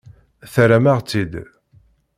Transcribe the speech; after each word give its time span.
Terram-aɣ-tt-id. 0.53 1.33